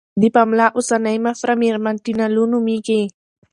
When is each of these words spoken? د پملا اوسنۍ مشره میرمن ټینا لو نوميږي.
د 0.21 0.23
پملا 0.35 0.67
اوسنۍ 0.77 1.17
مشره 1.25 1.53
میرمن 1.61 1.95
ټینا 2.03 2.25
لو 2.35 2.43
نوميږي. 2.51 3.01